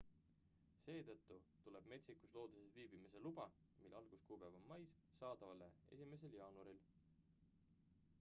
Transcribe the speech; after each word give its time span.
seetõttu 0.83 1.35
tuleb 1.65 1.89
metsikus 1.91 2.33
looduses 2.37 2.71
viibimise 2.77 3.21
luba 3.25 3.45
mille 3.83 3.99
alguskuupäev 3.99 4.57
on 4.61 4.65
mais 4.73 4.97
saadavale 5.21 5.69
1 5.99 6.33
jaanuaril 6.39 6.81